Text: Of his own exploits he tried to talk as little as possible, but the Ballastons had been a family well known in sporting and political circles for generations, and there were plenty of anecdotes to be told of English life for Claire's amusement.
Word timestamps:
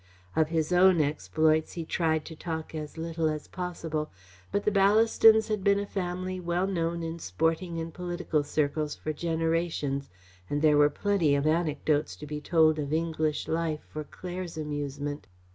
Of 0.35 0.49
his 0.49 0.71
own 0.73 0.99
exploits 0.99 1.73
he 1.73 1.85
tried 1.85 2.25
to 2.25 2.35
talk 2.35 2.73
as 2.73 2.97
little 2.97 3.29
as 3.29 3.47
possible, 3.47 4.09
but 4.51 4.63
the 4.65 4.71
Ballastons 4.71 5.47
had 5.47 5.63
been 5.63 5.77
a 5.79 5.85
family 5.85 6.39
well 6.39 6.65
known 6.65 7.03
in 7.03 7.19
sporting 7.19 7.79
and 7.79 7.93
political 7.93 8.43
circles 8.43 8.95
for 8.95 9.13
generations, 9.13 10.09
and 10.49 10.63
there 10.63 10.75
were 10.79 10.89
plenty 10.89 11.35
of 11.35 11.45
anecdotes 11.45 12.15
to 12.15 12.25
be 12.25 12.41
told 12.41 12.79
of 12.79 12.91
English 12.91 13.47
life 13.47 13.81
for 13.91 14.03
Claire's 14.03 14.57
amusement. 14.57 15.27